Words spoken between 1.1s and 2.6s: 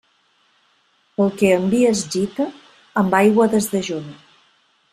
El que amb vi es gita,